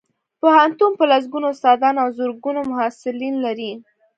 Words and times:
پوهنتون 0.41 0.91
په 0.99 1.03
لسګونو 1.11 1.47
استادان 1.53 1.95
او 2.03 2.07
زرګونه 2.17 2.61
محصلین 2.71 3.35
لري 3.45 3.71